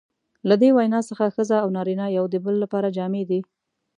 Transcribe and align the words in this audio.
له 0.49 0.55
دې 0.61 0.69
وینا 0.77 0.99
څخه 1.09 1.33
ښځه 1.35 1.57
او 1.63 1.69
نارینه 1.77 2.05
یو 2.17 2.25
د 2.29 2.35
بل 2.45 2.55
لپاره 2.63 2.93
جامې 2.97 3.23
دي. 3.29 3.39